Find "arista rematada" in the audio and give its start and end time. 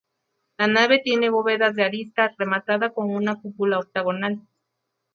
1.83-2.89